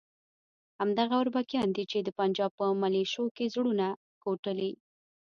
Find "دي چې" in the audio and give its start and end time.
1.75-1.97